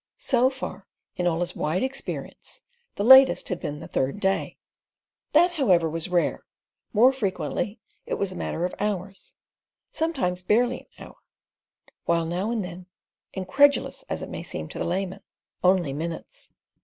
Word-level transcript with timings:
So 0.17 0.49
far 0.49 0.87
in 1.15 1.27
all 1.27 1.41
his 1.41 1.55
wide 1.55 1.83
experience 1.83 2.63
the 2.95 3.03
latest 3.03 3.49
had 3.49 3.59
been 3.59 3.81
the 3.81 3.87
third 3.87 4.19
day. 4.19 4.57
That, 5.33 5.51
however, 5.51 5.87
was 5.87 6.09
rare; 6.09 6.43
more 6.91 7.13
frequently 7.13 7.79
it 8.07 8.15
was 8.15 8.31
a 8.31 8.35
matter 8.35 8.65
of 8.65 8.73
hours, 8.79 9.35
sometimes 9.91 10.41
barely 10.41 10.79
an 10.79 10.87
hour, 11.05 11.17
while 12.05 12.25
now 12.25 12.49
and 12.49 12.65
then—incredulous 12.65 14.03
as 14.09 14.23
it 14.23 14.29
may 14.31 14.41
seem 14.41 14.67
to 14.69 14.79
the 14.79 14.85
layman—only 14.85 15.93
minutes. 15.93 16.49